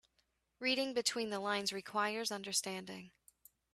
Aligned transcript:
Reading 0.57 0.95
between 0.95 1.29
the 1.29 1.37
lines 1.39 1.71
requires 1.71 2.31
understanding. 2.31 3.11